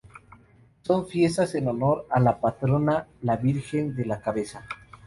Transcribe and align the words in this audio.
Son 0.81 1.05
fiestas 1.05 1.53
en 1.53 1.67
honor 1.67 2.07
de 2.11 2.21
la 2.21 2.39
patrona 2.41 3.07
la 3.21 3.37
Virgen 3.37 3.95
de 3.95 4.05
la 4.05 4.19
Cabeza. 4.19 4.65